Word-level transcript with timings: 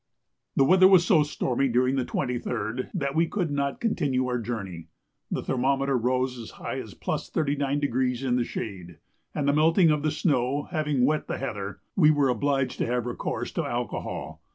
The 0.55 0.63
weather 0.63 0.87
was 0.87 1.05
so 1.05 1.21
stormy 1.21 1.67
during 1.67 1.95
the 1.95 2.03
23rd 2.03 2.89
that 2.91 3.13
we 3.13 3.27
could 3.27 3.51
not 3.51 3.79
continue 3.79 4.25
our 4.25 4.39
journey. 4.39 4.87
The 5.29 5.43
thermometer 5.43 5.95
rose 5.95 6.39
as 6.39 6.49
high 6.57 6.79
as 6.79 6.95
+39° 6.95 8.23
in 8.27 8.35
the 8.35 8.43
shade, 8.43 8.97
and 9.35 9.47
the 9.47 9.53
melting 9.53 9.91
of 9.91 10.01
the 10.01 10.09
snow 10.09 10.63
having 10.71 11.05
wet 11.05 11.27
the 11.27 11.37
heather, 11.37 11.81
we 11.95 12.09
were 12.09 12.29
obliged 12.29 12.79
to 12.79 12.87
have 12.87 13.05
recourse 13.05 13.51
to 13.51 13.63
alcohol. 13.63 14.41